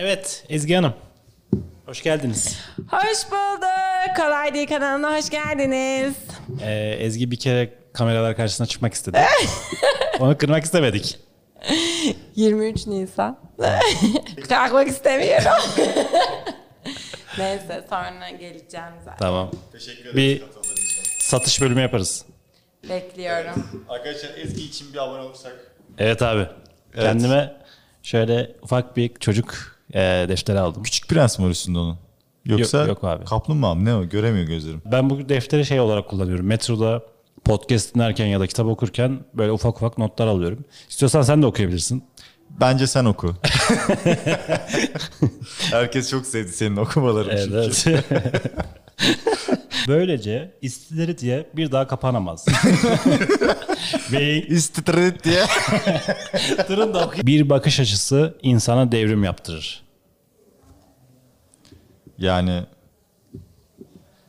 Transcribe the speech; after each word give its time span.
Evet 0.00 0.44
Ezgi 0.48 0.74
Hanım. 0.74 0.94
Hoş 1.86 2.02
geldiniz. 2.02 2.58
Hoş 2.90 3.30
bulduk. 3.30 4.16
Kolay 4.16 4.54
değil 4.54 4.68
kanalına 4.68 5.16
hoş 5.18 5.30
geldiniz. 5.30 6.14
Ee, 6.62 6.96
Ezgi 7.00 7.30
bir 7.30 7.38
kere 7.38 7.74
kameralar 7.92 8.36
karşısına 8.36 8.66
çıkmak 8.66 8.94
istedi. 8.94 9.18
Onu 10.20 10.38
kırmak 10.38 10.64
istemedik. 10.64 11.18
23 12.36 12.86
Nisan. 12.86 13.38
Kalkmak 14.48 14.88
istemiyorum. 14.88 15.62
Neyse 17.38 17.84
sonra 17.90 18.30
geleceğim 18.30 18.94
zaten. 19.04 19.18
Tamam. 19.18 19.50
Teşekkür 19.72 20.00
ederim. 20.02 20.16
Bir 20.16 20.40
katıldığınız 20.40 20.78
için. 20.78 21.02
satış 21.20 21.60
bölümü 21.60 21.80
yaparız. 21.80 22.24
Bekliyorum. 22.88 23.84
Arkadaşlar 23.88 24.30
Ezgi 24.38 24.64
için 24.64 24.92
bir 24.92 24.98
abone 24.98 25.20
olursak. 25.22 25.56
Evet 25.98 26.22
abi. 26.22 26.46
Kendime 26.94 27.56
şöyle 28.02 28.56
ufak 28.62 28.96
bir 28.96 29.14
çocuk 29.14 29.77
e, 29.94 30.00
defteri 30.28 30.58
aldım. 30.60 30.82
Küçük 30.82 31.08
prens 31.08 31.38
mi 31.38 31.44
var 31.44 31.50
üstünde 31.50 31.78
onun? 31.78 31.98
Yoksa 32.44 32.78
Yok- 32.78 32.88
yok 32.88 33.04
abi. 33.04 33.24
kaplumbağa 33.24 33.74
mı? 33.74 33.84
Ne 33.84 33.94
o? 33.94 34.04
Göremiyor 34.04 34.46
gözlerim. 34.46 34.82
Ben 34.84 35.10
bu 35.10 35.28
defteri 35.28 35.66
şey 35.66 35.80
olarak 35.80 36.08
kullanıyorum. 36.08 36.46
Metroda 36.46 37.02
podcast 37.44 37.94
dinlerken 37.94 38.26
ya 38.26 38.40
da 38.40 38.46
kitap 38.46 38.66
okurken 38.66 39.20
böyle 39.34 39.52
ufak 39.52 39.76
ufak 39.76 39.98
notlar 39.98 40.26
alıyorum. 40.26 40.64
İstiyorsan 40.88 41.22
sen 41.22 41.42
de 41.42 41.46
okuyabilirsin. 41.46 42.04
Bence 42.60 42.86
sen 42.86 43.04
oku. 43.04 43.34
Herkes 45.70 46.10
çok 46.10 46.26
sevdi 46.26 46.52
senin 46.52 46.76
okumalarını 46.76 47.38
çünkü. 47.44 48.02
Evet. 48.10 48.42
Böylece 49.88 50.54
istileri 50.62 51.18
diye 51.18 51.46
bir 51.56 51.72
daha 51.72 51.86
kapanamaz. 51.86 52.46
Ve 54.12 54.42
İstitret 54.46 55.24
diye. 55.24 55.42
Durun 56.68 56.94
da 56.94 56.98
okuyayım. 57.06 57.26
Bir 57.26 57.50
bakış 57.50 57.80
açısı 57.80 58.38
insana 58.42 58.92
devrim 58.92 59.24
yaptırır. 59.24 59.82
Yani 62.18 62.66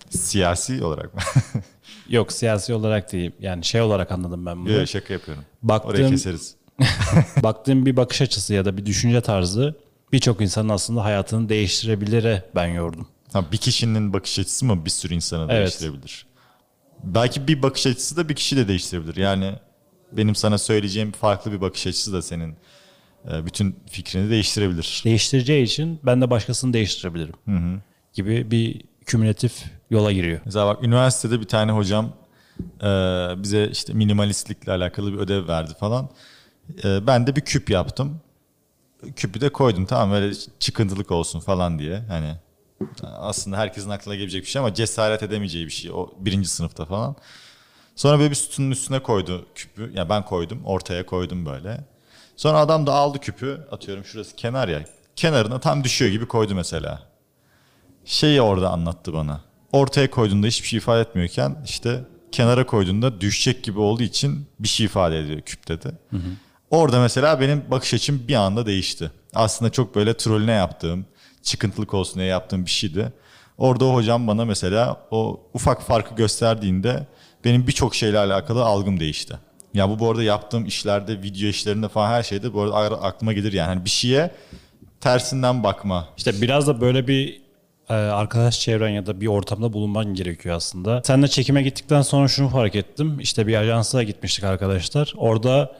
siyasi 0.09 0.83
olarak 0.83 1.13
mı? 1.15 1.21
Yok 2.09 2.31
siyasi 2.31 2.73
olarak 2.73 3.11
değil. 3.11 3.31
Yani 3.39 3.65
şey 3.65 3.81
olarak 3.81 4.11
anladım 4.11 4.45
ben 4.45 4.65
bunu. 4.65 4.71
Yok 4.73 4.87
şaka 4.87 5.13
yapıyorum. 5.13 5.43
Baktım- 5.63 5.91
Oraya 5.91 6.09
keseriz. 6.09 6.55
Baktığım 7.43 7.85
bir 7.85 7.97
bakış 7.97 8.21
açısı 8.21 8.53
ya 8.53 8.65
da 8.65 8.77
bir 8.77 8.85
düşünce 8.85 9.21
tarzı 9.21 9.75
birçok 10.13 10.41
insanın 10.41 10.69
aslında 10.69 11.03
hayatını 11.03 11.49
değiştirebilire 11.49 12.43
ben 12.55 12.67
yordum. 12.67 13.07
Ha, 13.33 13.51
bir 13.51 13.57
kişinin 13.57 14.13
bakış 14.13 14.39
açısı 14.39 14.65
mı 14.65 14.85
bir 14.85 14.89
sürü 14.89 15.13
insanı 15.13 15.47
Evet. 15.51 15.61
değiştirebilir? 15.61 16.25
Belki 17.03 17.47
bir 17.47 17.61
bakış 17.61 17.87
açısı 17.87 18.17
da 18.17 18.29
bir 18.29 18.35
kişi 18.35 18.57
de 18.57 18.67
değiştirebilir. 18.67 19.15
Yani 19.15 19.53
benim 20.11 20.35
sana 20.35 20.57
söyleyeceğim 20.57 21.11
farklı 21.11 21.51
bir 21.51 21.61
bakış 21.61 21.87
açısı 21.87 22.13
da 22.13 22.21
senin 22.21 22.55
e, 23.31 23.45
bütün 23.45 23.79
fikrini 23.89 24.29
değiştirebilir. 24.29 25.01
Değiştireceği 25.05 25.63
için 25.65 25.99
ben 26.03 26.21
de 26.21 26.29
başkasını 26.29 26.73
değiştirebilirim. 26.73 27.33
Gibi 28.13 28.51
bir 28.51 28.81
kümülatif 29.05 29.63
yola 29.89 30.11
giriyor. 30.11 30.39
Mesela 30.45 30.65
bak 30.67 30.83
üniversitede 30.83 31.39
bir 31.39 31.47
tane 31.47 31.71
hocam 31.71 32.13
e, 32.81 32.87
bize 33.37 33.67
işte 33.71 33.93
minimalistlikle 33.93 34.71
alakalı 34.71 35.13
bir 35.13 35.17
ödev 35.17 35.47
verdi 35.47 35.73
falan. 35.79 36.09
E, 36.83 37.07
ben 37.07 37.27
de 37.27 37.35
bir 37.35 37.41
küp 37.41 37.69
yaptım. 37.69 38.21
Küpü 39.15 39.41
de 39.41 39.49
koydum 39.49 39.85
tamam 39.85 40.11
böyle 40.11 40.35
çıkıntılık 40.59 41.11
olsun 41.11 41.39
falan 41.39 41.79
diye. 41.79 41.99
Hani 42.07 42.35
aslında 43.03 43.57
herkesin 43.57 43.89
aklına 43.89 44.15
gelebilecek 44.15 44.43
bir 44.43 44.47
şey 44.47 44.59
ama 44.59 44.73
cesaret 44.73 45.23
edemeyeceği 45.23 45.65
bir 45.65 45.71
şey 45.71 45.91
o 45.91 46.09
birinci 46.19 46.49
sınıfta 46.49 46.85
falan. 46.85 47.15
Sonra 47.95 48.19
böyle 48.19 48.29
bir 48.29 48.35
sütunun 48.35 48.71
üstüne 48.71 48.99
koydu 49.03 49.45
küpü. 49.55 49.91
Ya 49.93 50.09
ben 50.09 50.25
koydum 50.25 50.61
ortaya 50.65 51.05
koydum 51.05 51.45
böyle. 51.45 51.83
Sonra 52.35 52.57
adam 52.57 52.87
da 52.87 52.93
aldı 52.93 53.19
küpü 53.19 53.67
atıyorum 53.71 54.05
şurası 54.05 54.35
kenar 54.35 54.67
ya. 54.67 54.83
Kenarına 55.15 55.59
tam 55.59 55.83
düşüyor 55.83 56.11
gibi 56.11 56.27
koydu 56.27 56.55
mesela 56.55 57.08
şeyi 58.09 58.41
orada 58.41 58.69
anlattı 58.69 59.13
bana. 59.13 59.41
Ortaya 59.71 60.09
koyduğunda 60.09 60.47
hiçbir 60.47 60.67
şey 60.67 60.77
ifade 60.77 61.01
etmiyorken 61.01 61.57
işte 61.65 62.03
kenara 62.31 62.65
koyduğunda 62.65 63.21
düşecek 63.21 63.63
gibi 63.63 63.79
olduğu 63.79 64.03
için 64.03 64.47
bir 64.59 64.67
şey 64.67 64.85
ifade 64.85 65.19
ediyor 65.19 65.41
küp 65.41 65.67
dedi. 65.67 65.91
Orada 66.71 66.99
mesela 66.99 67.39
benim 67.39 67.63
bakış 67.71 67.93
açım 67.93 68.27
bir 68.27 68.35
anda 68.35 68.65
değişti. 68.65 69.11
Aslında 69.35 69.71
çok 69.71 69.95
böyle 69.95 70.17
trolüne 70.17 70.51
yaptığım, 70.51 71.05
çıkıntılık 71.43 71.93
olsun 71.93 72.15
diye 72.15 72.27
yaptığım 72.27 72.65
bir 72.65 72.71
şeydi. 72.71 73.13
Orada 73.57 73.85
o 73.85 73.93
hocam 73.93 74.27
bana 74.27 74.45
mesela 74.45 74.97
o 75.11 75.41
ufak 75.53 75.81
farkı 75.81 76.15
gösterdiğinde 76.15 77.07
benim 77.45 77.67
birçok 77.67 77.95
şeyle 77.95 78.19
alakalı 78.19 78.65
algım 78.65 78.99
değişti. 78.99 79.37
Ya 79.73 79.89
bu 79.89 79.99
bu 79.99 80.11
arada 80.11 80.23
yaptığım 80.23 80.65
işlerde, 80.65 81.21
video 81.21 81.49
işlerinde 81.49 81.87
falan 81.87 82.09
her 82.09 82.23
şeyde 82.23 82.53
bu 82.53 82.61
arada 82.61 83.01
aklıma 83.01 83.33
gelir 83.33 83.53
yani. 83.53 83.67
Hani 83.67 83.85
bir 83.85 83.89
şeye 83.89 84.31
tersinden 85.01 85.63
bakma. 85.63 86.07
İşte 86.17 86.41
biraz 86.41 86.67
da 86.67 86.81
böyle 86.81 87.07
bir 87.07 87.48
arkadaş 87.93 88.59
çevren 88.59 88.89
ya 88.89 89.05
da 89.05 89.21
bir 89.21 89.27
ortamda 89.27 89.73
bulunman 89.73 90.13
gerekiyor 90.13 90.55
aslında. 90.55 91.01
Seninle 91.05 91.27
çekime 91.27 91.63
gittikten 91.63 92.01
sonra 92.01 92.27
şunu 92.27 92.49
fark 92.49 92.75
ettim. 92.75 93.19
İşte 93.19 93.47
bir 93.47 93.55
ajansa 93.55 94.03
gitmiştik 94.03 94.43
arkadaşlar. 94.43 95.13
Orada 95.17 95.75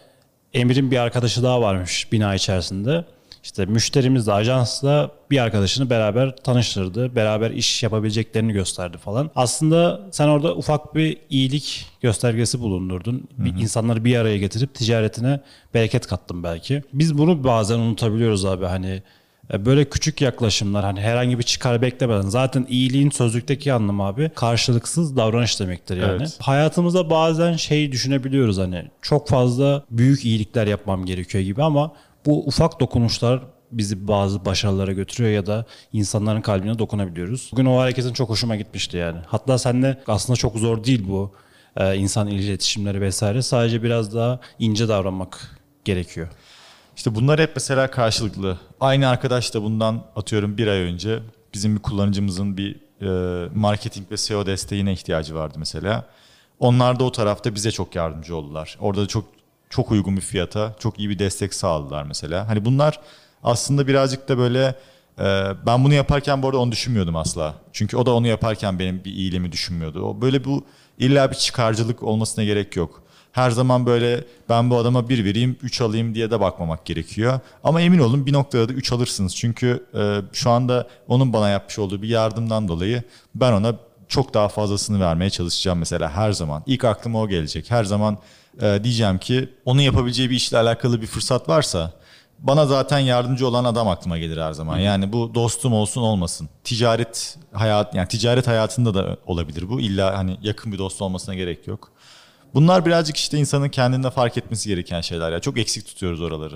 Emir'in 0.54 0.92
bir 0.92 0.98
arkadaşı 0.98 1.44
daha 1.44 1.62
varmış 1.62 2.12
bina 2.12 2.36
içerisinde. 2.36 3.06
İşte 3.44 3.66
müşterimiz 3.66 4.28
de 4.28 4.34
ajansla 4.34 5.12
bir 5.32 5.40
arkadaşını 5.40 5.90
beraber 5.90 6.36
tanıştırdı. 6.36 7.16
Beraber 7.16 7.52
iş 7.52 7.84
yapabileceklerini 7.84 8.54
gösterdi 8.54 8.98
falan. 8.98 9.32
Aslında 9.36 10.02
sen 10.12 10.28
orada 10.28 10.56
ufak 10.56 10.96
bir 10.96 11.18
iyilik 11.30 11.86
göstergesi 12.02 12.60
bulundurdun. 12.60 13.28
Bir 13.38 13.62
insanları 13.62 14.06
bir 14.06 14.16
araya 14.16 14.38
getirip 14.38 14.74
ticaretine 14.74 15.40
bereket 15.74 16.08
kattın 16.08 16.44
belki. 16.44 16.84
Biz 16.94 17.18
bunu 17.18 17.44
bazen 17.44 17.80
unutabiliyoruz 17.80 18.46
abi 18.46 18.66
hani 18.66 18.92
e, 18.92 19.02
Böyle 19.54 19.90
küçük 19.90 20.22
yaklaşımlar 20.22 20.84
hani 20.86 21.02
herhangi 21.02 21.40
bir 21.40 21.44
çıkar 21.44 21.82
beklemeden 21.82 22.22
zaten 22.30 22.66
iyiliğin 22.70 23.10
sözlükteki 23.10 23.74
anlamı 23.74 24.04
abi 24.04 24.32
karşılıksız 24.36 25.18
davranış 25.18 25.60
demektir 25.60 25.98
yani. 25.98 26.18
Evet. 26.18 26.38
Hayatımızda 26.42 27.10
bazen 27.10 27.54
şey 27.54 27.92
düşünebiliyoruz 27.92 28.58
hani 28.58 28.86
çok 29.02 29.28
fazla 29.28 29.86
büyük 29.92 30.26
iyilikler 30.26 30.68
yapmam 30.68 31.06
gerekiyor 31.06 31.44
gibi 31.44 31.64
ama 31.64 31.94
bu 32.26 32.48
ufak 32.48 32.80
dokunuşlar 32.80 33.42
bizi 33.72 34.08
bazı 34.08 34.46
başarılara 34.46 34.92
götürüyor 34.92 35.34
ya 35.34 35.46
da 35.46 35.66
insanların 35.94 36.42
kalbine 36.42 36.80
dokunabiliyoruz. 36.80 37.50
Bugün 37.52 37.66
o 37.66 37.78
hareketin 37.78 38.14
çok 38.14 38.30
hoşuma 38.30 38.56
gitmişti 38.56 38.98
yani. 38.98 39.20
Hatta 39.28 39.58
seninle 39.58 39.98
aslında 40.08 40.38
çok 40.38 40.58
zor 40.58 40.84
değil 40.84 41.06
bu 41.08 41.32
e, 41.78 41.96
insan 41.96 42.28
iletişimleri 42.28 43.02
vesaire. 43.02 43.42
Sadece 43.42 43.84
biraz 43.84 44.16
daha 44.16 44.40
ince 44.60 44.88
davranmak 44.88 45.60
gerekiyor. 45.86 46.28
İşte 47.00 47.16
bunlar 47.16 47.40
hep 47.40 47.52
mesela 47.56 47.92
karşılıklı. 47.92 48.58
Aynı 48.80 49.10
arkadaş 49.10 49.54
da 49.54 49.64
bundan 49.64 50.04
atıyorum 50.16 50.58
bir 50.58 50.68
ay 50.68 50.80
önce 50.80 51.20
bizim 51.54 51.76
bir 51.76 51.82
kullanıcımızın 51.82 52.58
bir 52.58 52.76
e, 53.02 53.50
marketing 53.56 54.12
ve 54.12 54.18
SEO 54.18 54.46
desteğine 54.46 54.94
ihtiyacı 54.94 55.36
vardı 55.36 55.56
mesela. 55.60 56.06
Onlar 56.60 57.00
da 57.00 57.04
o 57.04 57.12
tarafta 57.12 57.56
bize 57.56 57.72
çok 57.72 57.96
yardımcı 57.96 58.36
oldular. 58.36 58.78
Orada 58.80 59.02
da 59.02 59.08
çok 59.08 59.26
çok 59.70 59.92
uygun 59.92 60.16
bir 60.16 60.22
fiyata 60.22 60.76
çok 60.80 61.00
iyi 61.00 61.10
bir 61.10 61.20
destek 61.20 61.54
sağladılar 61.54 62.04
mesela. 62.04 62.48
Hani 62.48 62.66
bunlar 62.66 63.00
aslında 63.44 63.88
birazcık 63.88 64.30
da 64.30 64.38
böyle 64.38 64.76
e, 65.20 65.52
ben 65.66 65.84
bunu 65.84 65.94
yaparken 65.94 66.44
bu 66.44 66.48
arada 66.48 66.60
onu 66.60 66.72
düşünmüyordum 66.72 67.16
asla. 67.16 67.56
Çünkü 67.74 67.98
o 67.98 68.06
da 68.06 68.14
onu 68.14 68.28
yaparken 68.28 68.80
benim 68.80 69.04
bir 69.04 69.12
iyiliğimi 69.12 69.52
düşünmüyordu. 69.52 70.02
O 70.02 70.22
böyle 70.22 70.44
bu 70.44 70.66
illa 70.98 71.32
bir 71.32 71.36
çıkarcılık 71.36 72.04
olmasına 72.04 72.46
gerek 72.46 72.76
yok. 72.76 73.04
Her 73.32 73.52
zaman 73.52 73.86
böyle 73.86 74.24
ben 74.50 74.70
bu 74.70 74.78
adama 74.78 75.10
bir 75.10 75.26
vereyim, 75.26 75.58
üç 75.62 75.82
alayım 75.82 76.16
diye 76.16 76.32
de 76.32 76.40
bakmamak 76.40 76.86
gerekiyor. 76.86 77.40
Ama 77.64 77.82
emin 77.82 78.00
olun 78.00 78.26
bir 78.26 78.34
noktada 78.34 78.70
da 78.70 78.74
üç 78.74 78.92
alırsınız. 78.92 79.36
Çünkü 79.36 79.86
e, 79.96 80.22
şu 80.34 80.50
anda 80.50 80.88
onun 81.08 81.34
bana 81.34 81.50
yapmış 81.50 81.80
olduğu 81.80 82.02
bir 82.02 82.08
yardımdan 82.08 82.68
dolayı 82.68 83.04
ben 83.36 83.54
ona 83.54 83.76
çok 84.08 84.34
daha 84.34 84.48
fazlasını 84.48 85.00
vermeye 85.00 85.30
çalışacağım 85.30 85.80
mesela 85.80 86.12
her 86.12 86.32
zaman. 86.32 86.64
İlk 86.66 86.84
aklıma 86.84 87.22
o 87.22 87.28
gelecek. 87.28 87.72
Her 87.72 87.84
zaman 87.84 88.18
e, 88.62 88.80
diyeceğim 88.84 89.18
ki 89.18 89.50
onun 89.66 89.82
yapabileceği 89.82 90.30
bir 90.30 90.36
işle 90.36 90.58
alakalı 90.58 91.02
bir 91.02 91.08
fırsat 91.08 91.50
varsa 91.50 91.92
bana 92.40 92.66
zaten 92.66 93.00
yardımcı 93.00 93.48
olan 93.48 93.64
adam 93.64 93.88
aklıma 93.88 94.18
gelir 94.18 94.42
her 94.42 94.54
zaman. 94.54 94.78
Yani 94.78 95.14
bu 95.14 95.36
dostum 95.36 95.74
olsun 95.74 96.02
olmasın. 96.02 96.50
Ticaret 96.64 97.38
hayat 97.54 97.96
yani 97.96 98.08
ticaret 98.08 98.48
hayatında 98.48 98.94
da 98.94 99.18
olabilir 99.26 99.70
bu. 99.70 99.82
İlla 99.82 100.18
hani 100.18 100.38
yakın 100.42 100.72
bir 100.72 100.78
dost 100.78 101.02
olmasına 101.02 101.36
gerek 101.36 101.68
yok. 101.68 101.92
Bunlar 102.54 102.86
birazcık 102.86 103.18
işte 103.18 103.38
insanın 103.38 103.70
kendinde 103.70 104.10
fark 104.10 104.38
etmesi 104.38 104.70
gereken 104.70 105.02
şeyler 105.02 105.32
ya. 105.32 105.40
Çok 105.40 105.58
eksik 105.58 105.86
tutuyoruz 105.86 106.22
oraları. 106.22 106.56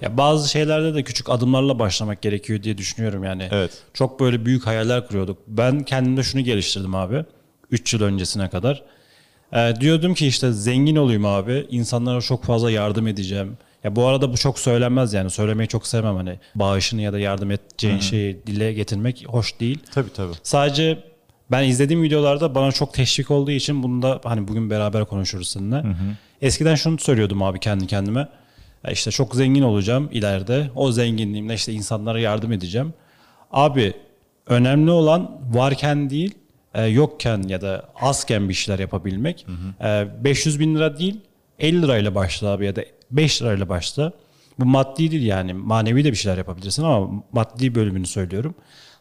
Ya 0.00 0.16
bazı 0.16 0.50
şeylerde 0.50 0.94
de 0.94 1.02
küçük 1.02 1.30
adımlarla 1.30 1.78
başlamak 1.78 2.22
gerekiyor 2.22 2.62
diye 2.62 2.78
düşünüyorum 2.78 3.24
yani. 3.24 3.48
Evet. 3.50 3.82
Çok 3.94 4.20
böyle 4.20 4.46
büyük 4.46 4.66
hayaller 4.66 5.06
kuruyorduk. 5.06 5.38
Ben 5.46 5.82
kendimde 5.82 6.22
şunu 6.22 6.40
geliştirdim 6.40 6.94
abi. 6.94 7.24
3 7.70 7.94
yıl 7.94 8.02
öncesine 8.02 8.50
kadar. 8.50 8.82
Ee, 9.52 9.74
diyordum 9.80 10.14
ki 10.14 10.26
işte 10.26 10.52
zengin 10.52 10.96
olayım 10.96 11.26
abi. 11.26 11.66
İnsanlara 11.70 12.20
çok 12.20 12.44
fazla 12.44 12.70
yardım 12.70 13.06
edeceğim. 13.06 13.58
Ya 13.84 13.96
bu 13.96 14.06
arada 14.06 14.32
bu 14.32 14.36
çok 14.36 14.58
söylenmez 14.58 15.12
yani. 15.12 15.30
Söylemeyi 15.30 15.68
çok 15.68 15.86
sevmem 15.86 16.16
hani. 16.16 16.38
Bağışını 16.54 17.00
ya 17.00 17.12
da 17.12 17.18
yardım 17.18 17.50
edeceğin 17.50 17.98
şeyi 17.98 18.46
dile 18.46 18.72
getirmek 18.72 19.24
hoş 19.28 19.60
değil. 19.60 19.78
Tabii 19.94 20.12
tabii. 20.12 20.32
Sadece 20.42 21.04
ben 21.52 21.64
izlediğim 21.64 22.02
videolarda 22.02 22.54
bana 22.54 22.72
çok 22.72 22.94
teşvik 22.94 23.30
olduğu 23.30 23.50
için 23.50 23.82
bunu 23.82 24.02
da 24.02 24.20
hani 24.24 24.48
bugün 24.48 24.70
beraber 24.70 25.04
konuşuruz 25.04 25.48
seninle. 25.48 25.82
Eskiden 26.42 26.74
şunu 26.74 26.98
söylüyordum 26.98 27.42
abi 27.42 27.60
kendi 27.60 27.86
kendime. 27.86 28.28
E, 28.84 28.92
İşte 28.92 29.10
çok 29.10 29.34
zengin 29.34 29.62
olacağım 29.62 30.08
ileride. 30.12 30.70
O 30.74 30.92
zenginliğimle 30.92 31.54
işte 31.54 31.72
insanlara 31.72 32.20
yardım 32.20 32.52
edeceğim. 32.52 32.94
Abi 33.52 33.92
önemli 34.46 34.90
olan 34.90 35.30
varken 35.54 36.10
değil 36.10 36.34
e, 36.74 36.86
yokken 36.86 37.42
ya 37.42 37.60
da 37.60 37.88
azken 38.00 38.48
bir 38.48 38.54
şeyler 38.54 38.78
yapabilmek. 38.78 39.46
E, 39.84 40.06
500 40.24 40.60
bin 40.60 40.74
lira 40.74 40.98
değil 40.98 41.20
50 41.58 41.82
lirayla 41.82 42.14
başla 42.14 42.48
abi 42.48 42.66
ya 42.66 42.76
da 42.76 42.84
5 43.10 43.42
lirayla 43.42 43.68
başla. 43.68 44.12
Bu 44.58 44.64
maddi 44.64 45.10
değil 45.10 45.22
yani 45.22 45.52
manevi 45.54 46.04
de 46.04 46.10
bir 46.10 46.16
şeyler 46.16 46.38
yapabilirsin 46.38 46.82
ama 46.82 47.24
maddi 47.32 47.74
bölümünü 47.74 48.06
söylüyorum. 48.06 48.54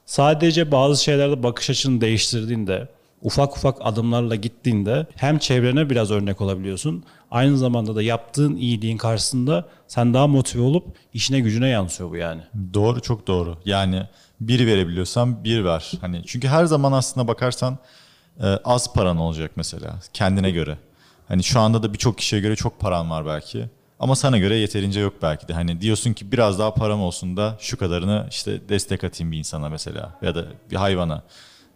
Sadece 0.06 0.71
bazı 0.71 1.03
şeylerde 1.03 1.44
bakış 1.44 1.69
açını 1.69 2.01
değiştirdiğinde, 2.01 2.88
ufak 3.21 3.57
ufak 3.57 3.77
adımlarla 3.81 4.36
gittiğinde 4.36 5.07
hem 5.15 5.39
çevrene 5.39 5.89
biraz 5.89 6.12
örnek 6.12 6.42
olabiliyorsun. 6.42 7.03
Aynı 7.31 7.57
zamanda 7.57 7.95
da 7.95 8.01
yaptığın 8.01 8.56
iyiliğin 8.56 8.98
karşısında 8.98 9.65
sen 9.88 10.13
daha 10.13 10.27
motive 10.27 10.62
olup 10.62 10.88
işine 11.13 11.39
gücüne 11.39 11.68
yansıyor 11.68 12.12
bu 12.12 12.15
yani. 12.15 12.42
Doğru 12.74 13.01
çok 13.01 13.27
doğru. 13.27 13.57
Yani 13.65 14.03
bir 14.42 14.68
verebiliyorsan 14.68 15.44
bir 15.44 15.65
ver. 15.65 15.92
Hani 16.01 16.21
çünkü 16.25 16.47
her 16.47 16.65
zaman 16.65 16.92
aslında 16.92 17.27
bakarsan 17.27 17.77
e, 18.39 18.45
az 18.45 18.94
paran 18.94 19.18
olacak 19.18 19.51
mesela 19.56 20.00
kendine 20.13 20.51
göre. 20.51 20.77
Hani 21.27 21.44
şu 21.44 21.59
anda 21.59 21.83
da 21.83 21.94
birçok 21.94 22.18
kişiye 22.18 22.42
göre 22.42 22.56
çok 22.56 22.80
paran 22.80 23.09
var 23.09 23.25
belki. 23.25 23.69
Ama 24.01 24.15
sana 24.15 24.38
göre 24.38 24.56
yeterince 24.56 25.00
yok 25.00 25.13
belki 25.21 25.48
de. 25.48 25.53
Hani 25.53 25.81
diyorsun 25.81 26.13
ki 26.13 26.31
biraz 26.31 26.59
daha 26.59 26.74
param 26.74 27.01
olsun 27.01 27.38
da 27.38 27.57
şu 27.59 27.77
kadarını 27.77 28.27
işte 28.30 28.69
destek 28.69 29.03
atayım 29.03 29.31
bir 29.31 29.38
insana 29.38 29.69
mesela 29.69 30.18
ya 30.21 30.36
da 30.36 30.45
bir 30.71 30.75
hayvana. 30.75 31.24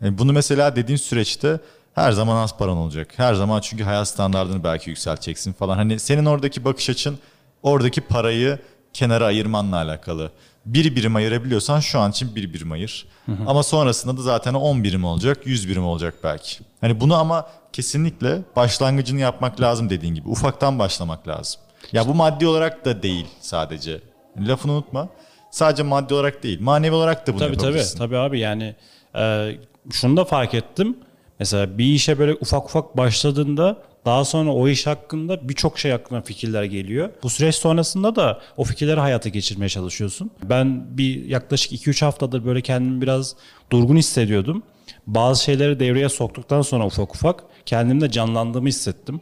Yani 0.02 0.18
bunu 0.18 0.34
mesela 0.34 0.76
dediğin 0.76 0.98
süreçte 0.98 1.60
her 1.94 2.12
zaman 2.12 2.36
az 2.36 2.58
paran 2.58 2.78
olacak. 2.78 3.14
Her 3.18 3.34
zaman 3.34 3.62
çünkü 3.62 3.84
hayat 3.84 4.08
standartını 4.08 4.64
belki 4.64 4.90
yükselteceksin 4.90 5.54
falan. 5.54 5.76
Hani 5.76 6.00
senin 6.00 6.26
oradaki 6.26 6.66
bakış 6.66 6.90
açın 6.90 7.20
oradaki 7.64 8.02
parayı 8.02 8.60
kenara 8.94 9.26
ayırmanla 9.26 9.76
alakalı. 9.76 10.32
Bir 10.66 10.96
birim 10.96 11.16
ayırabiliyorsan 11.16 11.80
şu 11.80 12.00
an 12.00 12.12
için 12.12 12.36
bir 12.36 12.54
birim 12.54 12.72
ayır. 12.72 13.08
Ama 13.48 13.64
sonrasında 13.64 14.18
da 14.18 14.22
zaten 14.22 14.54
10 14.54 14.84
birim 14.84 15.06
olacak, 15.06 15.38
100 15.46 15.70
birim 15.70 15.86
olacak 15.86 16.14
belki. 16.24 16.58
Hani 16.82 17.00
bunu 17.00 17.16
ama 17.16 17.48
kesinlikle 17.74 18.42
başlangıcını 18.56 19.20
yapmak 19.20 19.62
lazım 19.62 19.90
dediğin 19.90 20.16
gibi. 20.16 20.30
Ufaktan 20.30 20.80
başlamak 20.80 21.28
lazım. 21.28 21.62
Ya 21.94 22.08
bu 22.08 22.14
maddi 22.14 22.48
olarak 22.48 22.86
da 22.86 23.04
değil 23.04 23.26
sadece. 23.40 24.02
Lafını 24.40 24.72
unutma. 24.72 25.10
Sadece 25.52 25.84
maddi 25.84 26.14
olarak 26.14 26.44
değil, 26.44 26.62
manevi 26.62 26.96
olarak 26.96 27.28
da 27.28 27.32
bunu 27.32 27.40
Tabii 27.40 27.58
tabii. 27.58 27.64
yapabilirsin. 27.66 27.98
Tabii 27.98 28.18
abi 28.18 28.40
yani 28.40 28.76
e, 29.18 29.52
şunu 29.92 30.18
da 30.18 30.26
fark 30.26 30.54
ettim. 30.54 30.98
Mesela 31.40 31.78
bir 31.78 31.86
işe 31.86 32.20
böyle 32.20 32.34
ufak 32.34 32.66
ufak 32.66 32.98
başladığında 32.98 33.78
daha 34.06 34.26
sonra 34.26 34.52
o 34.54 34.68
iş 34.68 34.88
hakkında 34.88 35.50
birçok 35.50 35.80
şey 35.80 35.92
hakkında 35.92 36.22
fikirler 36.22 36.64
geliyor. 36.64 37.10
Bu 37.24 37.30
süreç 37.30 37.56
sonrasında 37.56 38.16
da 38.16 38.42
o 38.58 38.64
fikirleri 38.64 39.00
hayata 39.00 39.30
geçirmeye 39.30 39.70
çalışıyorsun. 39.70 40.32
Ben 40.44 40.98
bir 40.98 41.26
yaklaşık 41.26 41.72
2-3 41.72 42.06
haftadır 42.06 42.46
böyle 42.46 42.62
kendimi 42.62 43.02
biraz 43.02 43.36
durgun 43.72 43.96
hissediyordum. 43.98 44.64
Bazı 45.08 45.44
şeyleri 45.44 45.80
devreye 45.80 46.10
soktuktan 46.10 46.62
sonra 46.62 46.86
ufak 46.86 47.16
ufak 47.16 47.44
kendimde 47.66 48.12
canlandığımı 48.12 48.68
hissettim. 48.68 49.22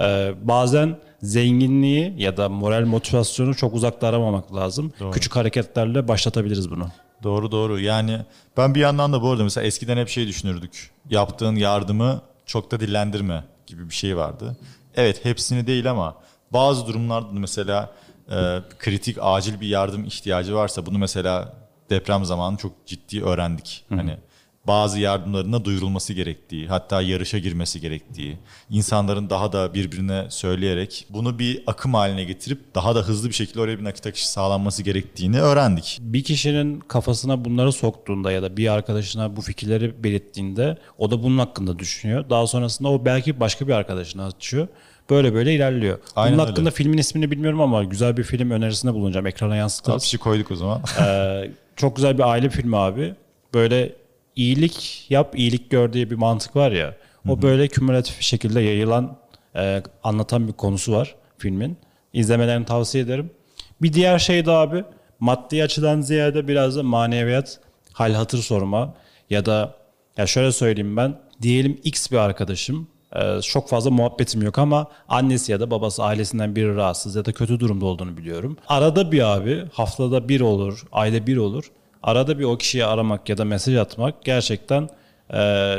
Ee, 0.00 0.32
bazen 0.42 0.96
zenginliği 1.22 2.14
ya 2.16 2.36
da 2.36 2.48
moral 2.48 2.84
motivasyonu 2.84 3.54
çok 3.54 3.74
uzakta 3.74 4.06
aramamak 4.06 4.54
lazım. 4.54 4.92
Küçük 5.12 5.36
hareketlerle 5.36 6.08
başlatabiliriz 6.08 6.70
bunu. 6.70 6.88
Doğru 7.22 7.52
doğru. 7.52 7.80
Yani 7.80 8.18
ben 8.56 8.74
bir 8.74 8.80
yandan 8.80 9.12
da 9.12 9.22
bu 9.22 9.30
arada 9.30 9.44
mesela 9.44 9.66
eskiden 9.66 9.96
hep 9.96 10.08
şey 10.08 10.26
düşünürdük. 10.26 10.90
Yaptığın 11.10 11.56
yardımı 11.56 12.20
çok 12.46 12.70
da 12.70 12.80
dillendirme 12.80 13.44
gibi 13.66 13.90
bir 13.90 13.94
şey 13.94 14.16
vardı. 14.16 14.56
Evet 14.96 15.24
hepsini 15.24 15.66
değil 15.66 15.90
ama 15.90 16.16
bazı 16.52 16.86
durumlarda 16.86 17.28
da 17.28 17.40
mesela 17.40 17.92
e, 18.30 18.60
kritik 18.78 19.16
acil 19.20 19.60
bir 19.60 19.68
yardım 19.68 20.04
ihtiyacı 20.04 20.54
varsa 20.54 20.86
bunu 20.86 20.98
mesela 20.98 21.52
deprem 21.90 22.24
zamanı 22.24 22.56
çok 22.56 22.72
ciddi 22.86 23.24
öğrendik. 23.24 23.84
Hani 23.88 24.16
bazı 24.66 25.00
yardımlarına 25.00 25.64
duyurulması 25.64 26.12
gerektiği, 26.12 26.68
hatta 26.68 27.02
yarışa 27.02 27.38
girmesi 27.38 27.80
gerektiği, 27.80 28.38
insanların 28.70 29.30
daha 29.30 29.52
da 29.52 29.74
birbirine 29.74 30.26
söyleyerek 30.30 31.06
bunu 31.10 31.38
bir 31.38 31.62
akım 31.66 31.94
haline 31.94 32.24
getirip 32.24 32.74
daha 32.74 32.94
da 32.94 33.00
hızlı 33.00 33.28
bir 33.28 33.34
şekilde 33.34 33.60
oraya 33.60 33.78
bir 33.78 33.84
nakit 33.84 34.06
akışı 34.06 34.30
sağlanması 34.30 34.82
gerektiğini 34.82 35.40
öğrendik. 35.40 35.98
bir 36.00 36.24
kişinin 36.24 36.80
kafasına 36.80 37.44
bunları 37.44 37.72
soktuğunda 37.72 38.32
ya 38.32 38.42
da 38.42 38.56
bir 38.56 38.72
arkadaşına 38.72 39.36
bu 39.36 39.40
fikirleri 39.40 40.04
belirttiğinde 40.04 40.78
o 40.98 41.10
da 41.10 41.22
bunun 41.22 41.38
hakkında 41.38 41.78
düşünüyor. 41.78 42.30
Daha 42.30 42.46
sonrasında 42.46 42.88
o 42.88 43.04
belki 43.04 43.40
başka 43.40 43.68
bir 43.68 43.72
arkadaşına 43.72 44.26
açıyor. 44.26 44.68
Böyle 45.10 45.34
böyle 45.34 45.54
ilerliyor. 45.54 45.98
Aynen 46.16 46.32
bunun 46.32 46.42
öyle. 46.42 46.50
hakkında 46.50 46.70
filmin 46.70 46.98
ismini 46.98 47.30
bilmiyorum 47.30 47.60
ama 47.60 47.84
güzel 47.84 48.16
bir 48.16 48.22
film 48.22 48.50
önerisinde 48.50 48.94
bulunacağım. 48.94 49.26
Ekrana 49.26 49.56
yansıtırız. 49.56 49.94
Tatlışı 49.94 50.18
koyduk 50.18 50.50
o 50.50 50.56
zaman. 50.56 50.82
Ee, 51.00 51.50
çok 51.76 51.96
güzel 51.96 52.18
bir 52.18 52.22
aile 52.30 52.50
filmi 52.50 52.76
abi. 52.76 53.14
Böyle 53.54 53.92
iyilik 54.36 55.06
yap, 55.10 55.38
iyilik 55.38 55.70
gör 55.70 55.92
diye 55.92 56.10
bir 56.10 56.16
mantık 56.16 56.56
var 56.56 56.72
ya. 56.72 56.96
O 57.28 57.42
böyle 57.42 57.68
kümülatif 57.68 58.18
bir 58.18 58.24
şekilde 58.24 58.60
yayılan, 58.60 59.16
e, 59.56 59.82
anlatan 60.04 60.48
bir 60.48 60.52
konusu 60.52 60.92
var 60.92 61.14
filmin. 61.38 61.76
İzlemelerini 62.12 62.64
tavsiye 62.64 63.04
ederim. 63.04 63.30
Bir 63.82 63.92
diğer 63.92 64.18
şey 64.18 64.46
de 64.46 64.50
abi 64.50 64.84
maddi 65.20 65.64
açıdan 65.64 66.00
ziyade 66.00 66.48
biraz 66.48 66.76
da 66.76 66.82
maneviyat, 66.82 67.60
hal 67.92 68.12
hatır 68.12 68.38
sorma 68.38 68.94
ya 69.30 69.46
da 69.46 69.74
ya 70.16 70.26
şöyle 70.26 70.52
söyleyeyim 70.52 70.96
ben 70.96 71.18
diyelim 71.42 71.80
X 71.84 72.10
bir 72.10 72.16
arkadaşım 72.16 72.88
e, 73.16 73.40
çok 73.40 73.68
fazla 73.68 73.90
muhabbetim 73.90 74.42
yok 74.42 74.58
ama 74.58 74.86
annesi 75.08 75.52
ya 75.52 75.60
da 75.60 75.70
babası 75.70 76.04
ailesinden 76.04 76.56
biri 76.56 76.76
rahatsız 76.76 77.16
ya 77.16 77.24
da 77.24 77.32
kötü 77.32 77.60
durumda 77.60 77.86
olduğunu 77.86 78.16
biliyorum. 78.16 78.56
Arada 78.68 79.12
bir 79.12 79.32
abi 79.32 79.64
haftada 79.72 80.28
bir 80.28 80.40
olur, 80.40 80.84
ayda 80.92 81.26
bir 81.26 81.36
olur. 81.36 81.70
Arada 82.02 82.38
bir 82.38 82.44
o 82.44 82.58
kişiyi 82.58 82.84
aramak 82.84 83.28
ya 83.28 83.38
da 83.38 83.44
mesaj 83.44 83.76
atmak 83.76 84.24
gerçekten 84.24 84.88
e, 85.30 85.36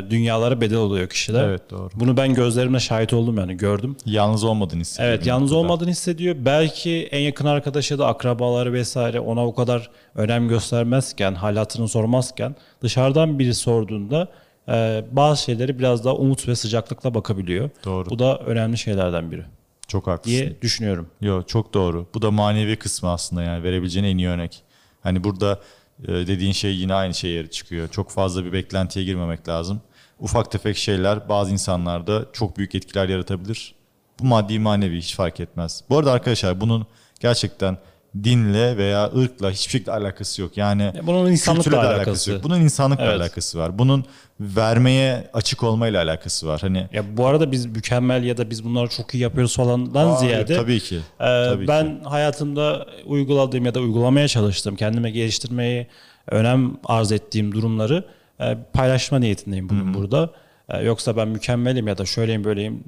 dünyalara 0.09 0.61
bedel 0.61 0.77
oluyor 0.77 1.09
kişiler. 1.09 1.43
Evet, 1.43 1.61
doğru. 1.71 1.89
Bunu 1.95 2.17
ben 2.17 2.33
gözlerimle 2.33 2.79
şahit 2.79 3.13
oldum 3.13 3.37
yani 3.37 3.57
gördüm. 3.57 3.95
Yalnız 4.05 4.43
olmadığını 4.43 4.79
hissediyor. 4.81 5.09
Evet 5.13 5.25
yalnız 5.25 5.51
noktada. 5.51 5.59
olmadığını 5.59 5.89
hissediyor. 5.89 6.35
Belki 6.39 7.07
en 7.11 7.19
yakın 7.19 7.45
arkadaşı 7.45 7.99
da 7.99 8.07
akrabaları 8.07 8.73
vesaire 8.73 9.19
ona 9.19 9.45
o 9.47 9.55
kadar 9.55 9.89
önem 10.15 10.47
göstermezken, 10.47 11.35
halatını 11.35 11.87
sormazken 11.87 12.55
dışarıdan 12.81 13.39
biri 13.39 13.53
sorduğunda 13.53 14.27
e, 14.69 15.03
bazı 15.11 15.41
şeyleri 15.43 15.79
biraz 15.79 16.05
daha 16.05 16.15
umut 16.15 16.47
ve 16.47 16.55
sıcaklıkla 16.55 17.13
bakabiliyor. 17.13 17.69
Doğru. 17.85 18.09
Bu 18.09 18.19
da 18.19 18.37
önemli 18.37 18.77
şeylerden 18.77 19.31
biri 19.31 19.43
Çok 19.87 20.07
haklısın. 20.07 20.31
diye 20.39 20.61
düşünüyorum. 20.61 21.07
Yo 21.21 21.43
çok 21.43 21.73
doğru. 21.73 22.05
Bu 22.13 22.21
da 22.21 22.31
manevi 22.31 22.75
kısmı 22.75 23.09
aslında 23.09 23.43
yani 23.43 23.63
verebileceğin 23.63 24.05
en 24.05 24.17
iyi 24.17 24.27
örnek. 24.27 24.61
Hani 25.03 25.23
burada 25.23 25.59
dediğin 26.07 26.51
şey 26.51 26.75
yine 26.75 26.93
aynı 26.93 27.13
şeye 27.13 27.47
çıkıyor. 27.47 27.87
Çok 27.89 28.11
fazla 28.11 28.45
bir 28.45 28.53
beklentiye 28.53 29.05
girmemek 29.05 29.47
lazım. 29.47 29.81
Ufak 30.19 30.51
tefek 30.51 30.77
şeyler 30.77 31.29
bazı 31.29 31.51
insanlarda 31.51 32.25
çok 32.33 32.57
büyük 32.57 32.75
etkiler 32.75 33.09
yaratabilir. 33.09 33.75
Bu 34.19 34.25
maddi 34.25 34.59
manevi 34.59 34.97
hiç 34.97 35.15
fark 35.15 35.39
etmez. 35.39 35.83
Bu 35.89 35.97
arada 35.97 36.11
arkadaşlar 36.11 36.61
bunun 36.61 36.87
gerçekten 37.19 37.77
dinle 38.23 38.77
veya 38.77 39.05
ırkla 39.17 39.51
hiçbir 39.51 39.71
şekilde 39.71 39.91
alakası 39.91 40.41
yok. 40.41 40.57
Yani 40.57 40.81
Ya 40.83 41.07
bunun 41.07 41.31
insanlıkla 41.31 41.71
de 41.71 41.77
alakası. 41.77 42.31
yok. 42.31 42.43
Bunun 42.43 42.61
insanlıkla 42.61 43.05
Evet. 43.05 43.21
alakası 43.21 43.59
var. 43.59 43.79
Bunun 43.79 44.05
vermeye 44.39 45.29
açık 45.33 45.63
olmayla 45.63 46.03
alakası 46.03 46.47
var. 46.47 46.61
Hani 46.61 46.87
Ya 46.93 47.17
bu 47.17 47.25
arada 47.27 47.51
biz 47.51 47.65
mükemmel 47.65 48.23
ya 48.23 48.37
da 48.37 48.49
biz 48.49 48.63
bunları 48.63 48.89
çok 48.89 49.13
iyi 49.13 49.23
yapıyoruz 49.23 49.55
falandan 49.55 50.05
Hayır, 50.07 50.17
ziyade 50.19 50.55
tabii 50.55 50.79
ki. 50.79 50.95
e, 50.95 51.01
Tabii 51.19 51.67
ben 51.67 52.01
hayatımda 52.03 52.85
uyguladığım 53.05 53.65
ya 53.65 53.75
da 53.75 53.79
uygulamaya 53.79 54.27
çalıştığım, 54.27 54.75
kendime 54.75 55.11
geliştirmeyi 55.11 55.87
önem 56.31 56.77
arz 56.85 57.11
ettiğim 57.11 57.51
durumları 57.51 58.05
e, 58.39 58.57
paylaşma 58.73 59.19
niyetindeyim 59.19 59.69
bugün 59.69 59.93
burada. 59.93 60.29
E, 60.69 60.83
yoksa 60.83 61.17
ben 61.17 61.27
mükemmelim 61.27 61.87
ya 61.87 61.97
da 61.97 62.05
şöyleyim 62.05 62.43
böyleyim 62.43 62.83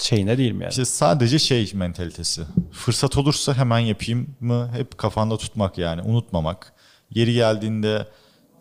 şeyine 0.00 0.38
değilim 0.38 0.60
yani. 0.60 0.70
İşte 0.70 0.84
sadece 0.84 1.38
şey 1.38 1.72
mentalitesi. 1.74 2.42
Fırsat 2.72 3.18
olursa 3.18 3.54
hemen 3.54 3.78
yapayım 3.78 4.26
mı 4.40 4.70
hep 4.76 4.98
kafanda 4.98 5.36
tutmak 5.36 5.78
yani 5.78 6.02
unutmamak. 6.02 6.72
Yeri 7.14 7.34
geldiğinde 7.34 8.06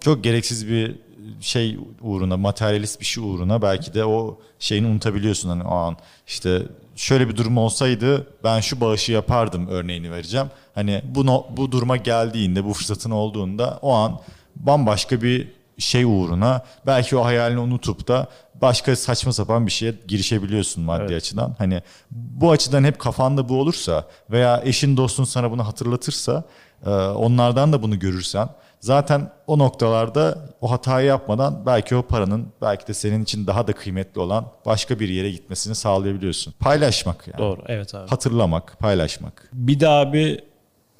çok 0.02 0.24
gereksiz 0.24 0.68
bir 0.68 0.96
şey 1.42 1.78
uğruna, 2.02 2.38
materyalist 2.38 3.00
bir 3.00 3.06
şey 3.06 3.24
uğruna 3.24 3.62
belki 3.62 3.94
de 3.94 4.06
o 4.06 4.40
şeyini 4.60 4.88
unutabiliyorsun 4.88 5.50
hani 5.50 5.64
o 5.64 5.76
an. 5.76 5.98
İşte 6.28 6.62
şöyle 6.96 7.30
bir 7.30 7.38
durum 7.38 7.58
olsaydı 7.58 8.28
ben 8.44 8.60
şu 8.60 8.82
bağışı 8.82 9.12
yapardım 9.12 9.68
örneğini 9.68 10.12
vereceğim. 10.12 10.48
Hani 10.76 11.02
bu 11.16 11.46
bu 11.58 11.72
duruma 11.72 11.98
geldiğinde, 11.98 12.66
bu 12.66 12.74
fırsatın 12.74 13.12
olduğunda 13.12 13.80
o 13.82 13.94
an 13.94 14.20
bambaşka 14.56 15.22
bir 15.22 15.57
şey 15.78 16.04
uğruna 16.04 16.62
belki 16.86 17.18
o 17.18 17.26
hayalini 17.26 17.60
unutup 17.60 18.08
da 18.08 18.28
başka 18.62 18.96
saçma 18.96 19.34
sapan 19.34 19.66
bir 19.66 19.72
şeye 19.72 19.94
girişebiliyorsun 20.08 20.84
maddi 20.84 21.16
açıdan. 21.16 21.56
Hani 21.58 21.82
bu 22.12 22.52
açıdan 22.52 22.84
hep 22.84 23.00
kafanda 23.00 23.50
bu 23.50 23.60
olursa 23.60 24.06
veya 24.32 24.62
eşin 24.66 24.98
dostun 24.98 25.24
sana 25.24 25.52
bunu 25.52 25.68
hatırlatırsa 25.68 26.44
e, 26.86 26.90
onlardan 26.90 27.74
da 27.74 27.84
bunu 27.84 28.00
görürsen 28.00 28.50
zaten 28.80 29.32
o 29.48 29.60
noktalarda 29.60 30.38
o 30.62 30.72
hatayı 30.72 31.08
yapmadan 31.08 31.66
belki 31.66 31.96
o 31.96 32.02
paranın 32.02 32.48
belki 32.62 32.88
de 32.88 32.94
senin 32.94 33.24
için 33.24 33.48
daha 33.48 33.68
da 33.68 33.74
kıymetli 33.74 34.22
olan 34.22 34.46
başka 34.66 35.00
bir 35.00 35.10
yere 35.10 35.32
gitmesini 35.32 35.76
sağlayabiliyorsun. 35.76 36.54
Paylaşmak 36.60 37.28
yani. 37.28 37.38
Doğru. 37.38 37.62
Evet 37.68 37.96
abi. 37.96 38.10
Hatırlamak, 38.10 38.80
paylaşmak. 38.80 39.50
Bir 39.54 39.80
de 39.80 39.88
abi 39.88 40.42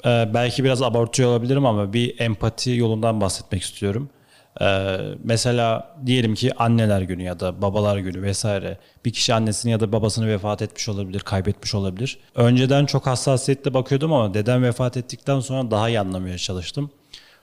e, 0.04 0.30
belki 0.34 0.64
biraz 0.64 0.82
abartıyor 0.82 1.30
olabilirim 1.30 1.66
ama 1.66 1.92
bir 1.92 2.20
empati 2.20 2.70
yolundan 2.70 3.20
bahsetmek 3.20 3.62
istiyorum. 3.62 4.08
E, 4.60 4.98
mesela 5.24 5.96
diyelim 6.06 6.34
ki 6.34 6.54
anneler 6.54 7.02
günü 7.02 7.22
ya 7.22 7.40
da 7.40 7.62
babalar 7.62 7.98
günü 7.98 8.22
vesaire 8.22 8.78
bir 9.04 9.12
kişi 9.12 9.34
annesini 9.34 9.72
ya 9.72 9.80
da 9.80 9.92
babasını 9.92 10.28
vefat 10.28 10.62
etmiş 10.62 10.88
olabilir, 10.88 11.20
kaybetmiş 11.20 11.74
olabilir. 11.74 12.18
Önceden 12.34 12.86
çok 12.86 13.06
hassasiyetle 13.06 13.74
bakıyordum 13.74 14.12
ama 14.12 14.34
dedem 14.34 14.62
vefat 14.62 14.96
ettikten 14.96 15.40
sonra 15.40 15.70
daha 15.70 15.88
iyi 15.88 16.00
anlamaya 16.00 16.38
çalıştım. 16.38 16.90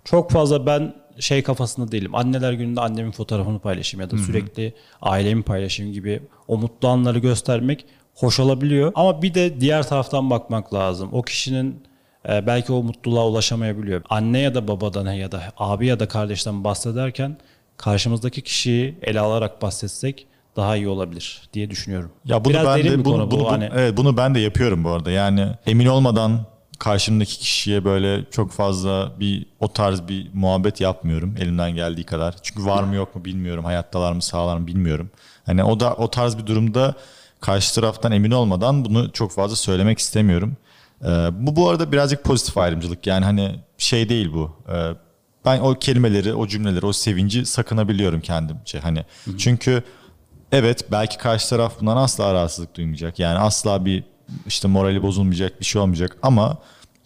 Çok 0.03 0.31
fazla 0.31 0.65
ben 0.65 0.93
şey 1.19 1.43
kafasında 1.43 1.91
değilim. 1.91 2.15
Anneler 2.15 2.53
gününde 2.53 2.81
annemin 2.81 3.11
fotoğrafını 3.11 3.59
paylaşayım 3.59 4.01
ya 4.01 4.11
da 4.11 4.17
sürekli 4.23 4.73
ailemi 5.01 5.43
paylaşayım 5.43 5.93
gibi 5.93 6.21
o 6.47 6.57
mutlu 6.57 6.87
anları 6.87 7.19
göstermek 7.19 7.85
hoş 8.13 8.39
olabiliyor. 8.39 8.91
Ama 8.95 9.21
bir 9.21 9.33
de 9.33 9.61
diğer 9.61 9.87
taraftan 9.87 10.29
bakmak 10.29 10.73
lazım. 10.73 11.09
O 11.11 11.21
kişinin 11.21 11.83
e, 12.29 12.47
belki 12.47 12.73
o 12.73 12.83
mutluluğa 12.83 13.27
ulaşamayabiliyor. 13.27 14.01
Anne 14.09 14.39
ya 14.39 14.55
da 14.55 14.67
babadan 14.67 15.13
ya 15.13 15.31
da 15.31 15.41
abi 15.57 15.87
ya 15.87 15.99
da 15.99 16.07
kardeşten 16.07 16.63
bahsederken 16.63 17.37
karşımızdaki 17.77 18.41
kişiyi 18.41 18.97
ele 19.01 19.19
alarak 19.19 19.61
bahsetsek 19.61 20.27
daha 20.55 20.75
iyi 20.75 20.87
olabilir 20.87 21.41
diye 21.53 21.69
düşünüyorum. 21.69 22.11
Ya 22.25 22.45
bunu 22.45 22.53
Biraz 22.53 22.65
ben 22.65 22.83
de 22.83 22.97
bunu, 22.97 23.03
konu 23.03 23.27
bu. 23.27 23.31
bunu- 23.31 23.43
bu- 23.43 23.51
hani 23.51 23.69
evet 23.75 23.97
bunu 23.97 24.17
ben 24.17 24.35
de 24.35 24.39
yapıyorum 24.39 24.83
bu 24.83 24.89
arada. 24.89 25.11
Yani 25.11 25.47
emin 25.67 25.85
olmadan 25.85 26.39
karşımdaki 26.79 27.39
kişiye 27.39 27.85
böyle 27.85 28.23
çok 28.31 28.51
fazla 28.51 29.11
bir 29.19 29.45
o 29.59 29.67
tarz 29.67 30.07
bir 30.07 30.27
muhabbet 30.33 30.81
yapmıyorum 30.81 31.35
elimden 31.39 31.71
geldiği 31.75 32.03
kadar. 32.03 32.35
Çünkü 32.41 32.65
var 32.65 32.83
mı 32.83 32.95
yok 32.95 33.15
mu 33.15 33.25
bilmiyorum. 33.25 33.65
Hayattalar 33.65 34.13
mı 34.13 34.21
sağlar 34.21 34.57
mı 34.57 34.67
bilmiyorum. 34.67 35.09
Hani 35.45 35.63
o 35.63 35.79
da 35.79 35.93
o 35.93 36.11
tarz 36.11 36.37
bir 36.37 36.45
durumda 36.45 36.93
karşı 37.41 37.75
taraftan 37.75 38.11
emin 38.11 38.31
olmadan 38.31 38.85
bunu 38.85 39.11
çok 39.11 39.31
fazla 39.31 39.55
söylemek 39.55 39.99
istemiyorum. 39.99 40.57
Ee, 41.05 41.29
bu 41.31 41.55
bu 41.55 41.69
arada 41.69 41.91
birazcık 41.91 42.23
pozitif 42.23 42.57
ayrımcılık. 42.57 43.07
Yani 43.07 43.25
hani 43.25 43.59
şey 43.77 44.09
değil 44.09 44.33
bu. 44.33 44.51
Ee, 44.69 44.91
ben 45.45 45.59
o 45.59 45.73
kelimeleri, 45.79 46.33
o 46.33 46.47
cümleleri, 46.47 46.85
o 46.85 46.93
sevinci 46.93 47.45
sakınabiliyorum 47.45 48.21
kendimce. 48.21 48.79
Hani 48.79 49.05
çünkü 49.37 49.83
Evet 50.51 50.91
belki 50.91 51.17
karşı 51.17 51.49
taraf 51.49 51.79
bundan 51.79 51.97
asla 51.97 52.33
rahatsızlık 52.33 52.75
duymayacak. 52.75 53.19
Yani 53.19 53.39
asla 53.39 53.85
bir 53.85 54.03
işte 54.47 54.67
morali 54.67 55.03
bozulmayacak 55.03 55.59
bir 55.59 55.65
şey 55.65 55.81
olmayacak 55.81 56.17
ama 56.21 56.57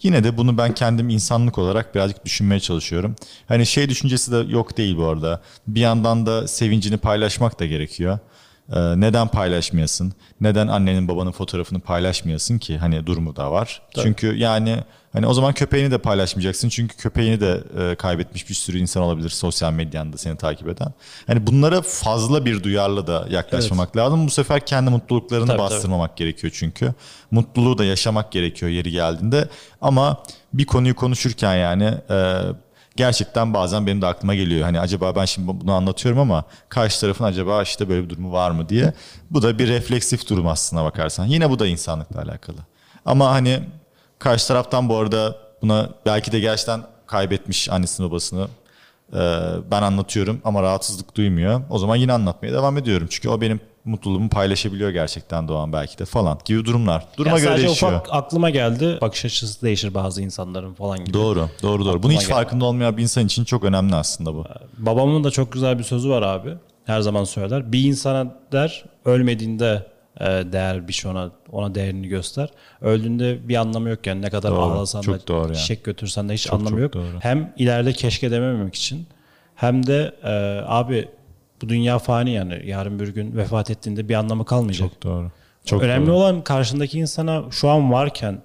yine 0.03 0.23
de 0.23 0.37
bunu 0.37 0.57
ben 0.57 0.73
kendim 0.73 1.09
insanlık 1.09 1.57
olarak 1.57 1.95
birazcık 1.95 2.25
düşünmeye 2.25 2.59
çalışıyorum. 2.59 3.15
Hani 3.47 3.65
şey 3.65 3.89
düşüncesi 3.89 4.31
de 4.31 4.37
yok 4.37 4.77
değil 4.77 4.97
bu 4.97 5.05
arada. 5.05 5.41
Bir 5.67 5.81
yandan 5.81 6.25
da 6.25 6.47
sevincini 6.47 6.97
paylaşmak 6.97 7.59
da 7.59 7.65
gerekiyor. 7.65 8.19
Ee, 8.73 8.79
neden 8.99 9.27
paylaşmayasın? 9.27 10.13
Neden 10.41 10.67
annenin 10.67 11.07
babanın 11.07 11.31
fotoğrafını 11.31 11.79
paylaşmayasın 11.79 12.57
ki? 12.57 12.77
Hani 12.77 13.05
durumu 13.05 13.35
da 13.35 13.51
var. 13.51 13.81
Çünkü 14.03 14.35
yani 14.35 14.83
hani 15.13 15.27
o 15.27 15.33
zaman 15.33 15.53
köpeğini 15.53 15.91
de 15.91 15.97
paylaşmayacaksın. 15.97 16.69
Çünkü 16.69 16.97
köpeğini 16.97 17.41
de 17.41 17.63
e, 17.79 17.95
kaybetmiş 17.95 18.49
bir 18.49 18.53
sürü 18.53 18.77
insan 18.77 19.03
olabilir 19.03 19.29
sosyal 19.29 19.73
medyanda 19.73 20.17
seni 20.17 20.37
takip 20.37 20.67
eden. 20.67 20.93
Hani 21.27 21.47
bunlara 21.47 21.81
fazla 21.81 22.45
bir 22.45 22.63
duyarlı 22.63 23.07
da 23.07 23.27
yaklaşmamak 23.29 23.97
lazım. 23.97 24.25
Bu 24.27 24.31
sefer 24.31 24.65
kendi 24.65 24.89
mutluluklarını 24.89 25.47
Tabii, 25.47 25.59
bastırmamak 25.59 26.17
gerekiyor 26.17 26.53
çünkü. 26.55 26.93
Mutluluğu 27.31 27.77
da 27.77 27.85
yaşamak 27.85 28.31
gerekiyor 28.31 28.71
yeri 28.71 28.91
geldiğinde. 28.91 29.49
Ama 29.81 30.23
bir 30.53 30.65
konuyu 30.65 30.95
konuşurken 30.95 31.55
yani 31.55 31.93
e, 32.09 32.41
gerçekten 32.99 33.53
bazen 33.53 33.87
benim 33.87 34.01
de 34.01 34.05
aklıma 34.05 34.35
geliyor. 34.35 34.61
Hani 34.61 34.79
acaba 34.79 35.15
ben 35.15 35.25
şimdi 35.25 35.47
bunu 35.47 35.73
anlatıyorum 35.73 36.19
ama 36.19 36.43
karşı 36.69 37.01
tarafın 37.01 37.23
acaba 37.23 37.63
işte 37.63 37.89
böyle 37.89 38.03
bir 38.03 38.09
durumu 38.09 38.31
var 38.31 38.51
mı 38.51 38.69
diye. 38.69 38.93
Bu 39.31 39.41
da 39.41 39.59
bir 39.59 39.67
refleksif 39.67 40.29
durum 40.29 40.47
aslına 40.47 40.83
bakarsan. 40.83 41.25
Yine 41.25 41.49
bu 41.49 41.59
da 41.59 41.67
insanlıkla 41.67 42.21
alakalı. 42.21 42.57
Ama 43.05 43.31
hani 43.31 43.59
karşı 44.19 44.47
taraftan 44.47 44.89
bu 44.89 44.97
arada 44.97 45.35
buna 45.61 45.89
belki 46.05 46.31
de 46.31 46.39
gerçekten 46.39 46.83
kaybetmiş 47.07 47.69
annesini 47.69 48.09
babasını. 48.09 48.47
Ee, 49.13 49.17
ben 49.71 49.81
anlatıyorum 49.81 50.41
ama 50.43 50.61
rahatsızlık 50.61 51.15
duymuyor. 51.15 51.61
O 51.69 51.79
zaman 51.79 51.95
yine 51.95 52.13
anlatmaya 52.13 52.53
devam 52.53 52.77
ediyorum. 52.77 53.07
Çünkü 53.09 53.29
o 53.29 53.41
benim 53.41 53.59
mutluluğumu 53.85 54.29
paylaşabiliyor 54.29 54.89
gerçekten 54.89 55.47
Doğan 55.47 55.73
belki 55.73 55.97
de 55.99 56.05
falan 56.05 56.37
gibi 56.45 56.65
durumlar. 56.65 57.05
Duruma 57.17 57.35
Ya 57.35 57.41
göre 57.43 57.49
sadece 57.51 57.67
değişiyor. 57.67 57.91
ufak 57.91 58.07
aklıma 58.13 58.49
geldi. 58.49 58.97
Bakış 59.01 59.25
açısı 59.25 59.61
değişir 59.65 59.93
bazı 59.93 60.21
insanların 60.21 60.73
falan 60.73 60.99
gibi. 60.99 61.13
Doğru, 61.13 61.49
doğru, 61.63 61.85
doğru. 61.85 61.85
Bunu 61.85 61.97
Aklıma 61.97 62.13
hiç 62.13 62.19
geldi. 62.21 62.31
farkında 62.31 62.65
olmayan 62.65 62.97
bir 62.97 63.01
insan 63.03 63.25
için 63.25 63.43
çok 63.43 63.63
önemli 63.63 63.95
aslında 63.95 64.33
bu. 64.33 64.45
Babamın 64.77 65.23
da 65.23 65.31
çok 65.31 65.51
güzel 65.51 65.79
bir 65.79 65.83
sözü 65.83 66.09
var 66.09 66.21
abi. 66.21 66.53
Her 66.85 67.01
zaman 67.01 67.23
söyler. 67.23 67.71
Bir 67.71 67.83
insana 67.83 68.35
der 68.51 68.85
ölmediğinde 69.05 69.87
e, 70.19 70.25
değer 70.25 70.87
bir 70.87 70.93
şey 70.93 71.11
ona 71.11 71.31
ona 71.51 71.75
değerini 71.75 72.07
göster. 72.07 72.49
Öldüğünde 72.81 73.47
bir 73.49 73.55
anlamı 73.55 73.89
yok 73.89 74.07
yani 74.07 74.21
ne 74.21 74.29
kadar 74.29 74.51
Doğru, 74.51 74.61
ağlasan 74.61 75.03
da 75.03 75.27
doğru 75.27 75.45
yani. 75.47 75.57
çiçek 75.57 75.83
götürsen 75.83 76.29
de 76.29 76.33
hiç 76.33 76.43
Çok, 76.43 76.53
anlamı 76.53 76.69
çok 76.69 76.79
yok. 76.79 76.93
doğru. 76.93 77.19
Hem 77.19 77.53
ileride 77.57 77.93
keşke 77.93 78.31
demememek 78.31 78.75
için 78.75 79.07
hem 79.55 79.87
de 79.87 80.15
e, 80.23 80.61
abi 80.67 81.07
bu 81.61 81.69
dünya 81.69 81.99
fani 81.99 82.31
yani 82.31 82.61
yarın 82.65 82.99
bir 82.99 83.07
gün 83.07 83.37
vefat 83.37 83.69
ettiğinde 83.71 84.09
bir 84.09 84.13
anlamı 84.15 84.45
kalmayacak. 84.45 84.89
Çok 84.91 85.03
doğru. 85.03 85.31
Çok 85.65 85.83
Önemli 85.83 86.07
doğru. 86.07 86.15
olan 86.15 86.43
karşındaki 86.43 86.99
insana 86.99 87.43
şu 87.51 87.69
an 87.69 87.91
varken 87.91 88.41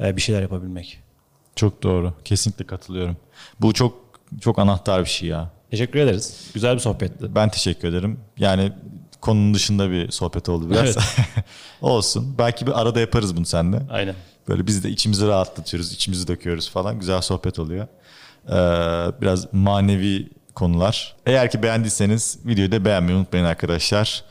e, 0.00 0.16
bir 0.16 0.20
şeyler 0.20 0.42
yapabilmek. 0.42 1.00
Çok 1.56 1.82
doğru. 1.82 2.12
Kesinlikle 2.24 2.66
katılıyorum. 2.66 3.16
Bu 3.60 3.72
çok 3.72 3.98
çok 4.40 4.58
anahtar 4.58 5.00
bir 5.00 5.08
şey 5.08 5.28
ya. 5.28 5.50
Teşekkür 5.70 5.98
ederiz. 5.98 6.50
Güzel 6.54 6.74
bir 6.74 6.80
sohbetti. 6.80 7.34
Ben 7.34 7.48
teşekkür 7.48 7.88
ederim. 7.88 8.20
Yani 8.38 8.72
konunun 9.20 9.54
dışında 9.54 9.90
bir 9.90 10.10
sohbet 10.10 10.48
oldu 10.48 10.70
biraz. 10.70 10.84
Evet. 10.84 10.98
Olsun. 11.80 12.34
Belki 12.38 12.66
bir 12.66 12.80
arada 12.80 13.00
yaparız 13.00 13.36
bunu 13.36 13.46
seninle. 13.46 13.82
Aynen. 13.90 14.14
Böyle 14.48 14.66
biz 14.66 14.84
de 14.84 14.90
içimizi 14.90 15.26
rahatlatıyoruz, 15.26 15.92
içimizi 15.92 16.28
döküyoruz 16.28 16.70
falan. 16.70 16.98
Güzel 16.98 17.20
sohbet 17.20 17.58
oluyor. 17.58 17.86
Ee, 18.48 18.52
biraz 19.20 19.54
manevi 19.54 20.28
konular. 20.58 21.16
Eğer 21.26 21.50
ki 21.50 21.62
beğendiyseniz 21.62 22.38
videoyu 22.46 22.72
da 22.72 22.84
beğenmeyi 22.84 23.18
unutmayın 23.18 23.44
arkadaşlar. 23.44 24.24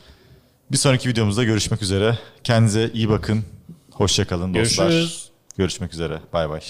Bir 0.72 0.76
sonraki 0.76 1.08
videomuzda 1.08 1.44
görüşmek 1.44 1.82
üzere. 1.82 2.18
Kendinize 2.44 2.90
iyi 2.94 3.08
bakın. 3.08 3.44
Hoşçakalın 3.92 4.54
dostlar. 4.54 4.90
Görüşürüz. 4.90 5.30
Görüşmek 5.56 5.92
üzere. 5.92 6.20
Bay 6.32 6.50
bay. 6.50 6.60